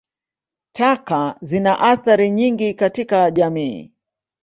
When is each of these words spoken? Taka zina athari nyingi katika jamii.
Taka 0.71 1.35
zina 1.41 1.79
athari 1.79 2.31
nyingi 2.31 2.73
katika 2.73 3.31
jamii. 3.31 3.91